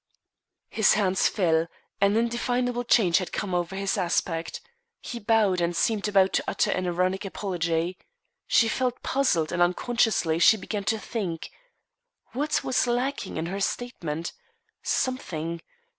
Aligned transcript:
His 0.71 0.93
hands 0.95 1.27
fell; 1.29 1.67
an 2.01 2.17
indefinable 2.17 2.83
change 2.83 3.19
had 3.19 3.31
come 3.31 3.53
over 3.53 3.75
his 3.75 3.99
aspect; 3.99 4.59
he 4.99 5.19
bowed 5.19 5.61
and 5.61 5.75
seemed 5.75 6.07
about 6.07 6.33
to 6.33 6.43
utter 6.47 6.71
an 6.71 6.87
ironic 6.87 7.23
apology. 7.23 7.99
She 8.47 8.67
felt 8.67 9.03
puzzled 9.03 9.51
and 9.51 9.61
unconsciously 9.61 10.39
she 10.39 10.57
began 10.57 10.85
to 10.85 10.97
think. 10.97 11.51
What 12.33 12.63
was 12.63 12.87
lacking 12.87 13.37
in 13.37 13.45
her 13.45 13.59
statement? 13.59 14.33
Something. 14.81 15.61